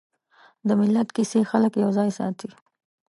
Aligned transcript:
د 0.67 0.69
ملت 0.79 1.07
کیسې 1.15 1.39
خلک 1.51 1.73
یوځای 1.83 2.09
ساتي. 2.19 2.49